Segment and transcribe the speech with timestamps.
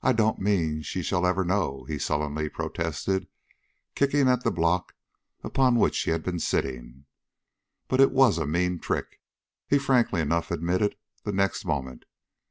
[0.00, 3.28] "I don't mean she shall ever know," he sullenly protested,
[3.94, 4.94] kicking at the block
[5.44, 7.04] upon which he had been sitting.
[7.88, 9.20] "But it was a mean trick,"
[9.66, 12.06] he frankly enough admitted the next moment.